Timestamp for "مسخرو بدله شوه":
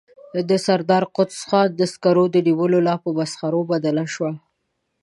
3.17-4.31